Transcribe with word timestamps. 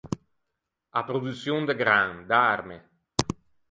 A 0.99 1.03
produçion 1.11 1.69
de 1.73 1.79
gran, 1.85 2.19
de 2.35 2.41
arme. 2.57 2.83